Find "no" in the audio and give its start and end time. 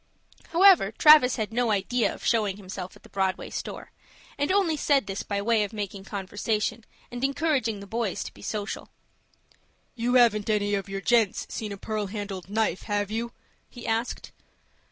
1.53-1.69